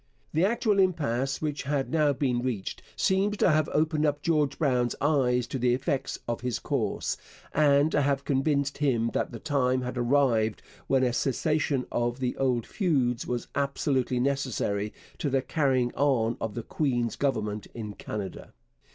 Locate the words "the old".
12.19-12.65